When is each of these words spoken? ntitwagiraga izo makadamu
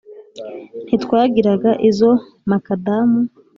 ntitwagiraga 0.85 1.71
izo 1.89 2.11
makadamu 2.49 3.21